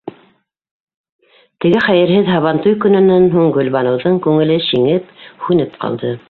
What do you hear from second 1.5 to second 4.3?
Теге хәйерһеҙ һабантуй көнөнән һуң Гөлбаныуҙың